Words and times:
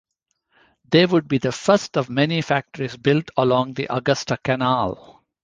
They 0.89 1.05
would 1.05 1.27
be 1.27 1.37
the 1.37 1.51
first 1.51 1.95
of 1.95 2.09
many 2.09 2.41
factories 2.41 2.97
built 2.97 3.29
along 3.37 3.75
the 3.75 3.85
Augusta 3.95 4.35
Canal. 4.43 5.21